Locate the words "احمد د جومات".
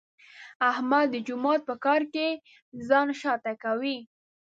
0.69-1.61